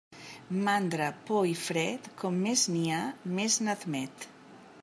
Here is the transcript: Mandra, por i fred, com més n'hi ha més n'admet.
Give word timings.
Mandra, 0.67 1.09
por 1.27 1.45
i 1.51 1.53
fred, 1.65 2.09
com 2.23 2.43
més 2.49 2.67
n'hi 2.77 2.85
ha 2.97 3.05
més 3.41 3.63
n'admet. 3.67 4.31